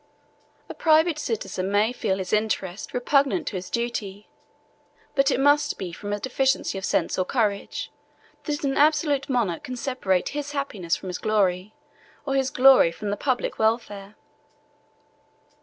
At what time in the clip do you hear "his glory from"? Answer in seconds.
12.33-13.11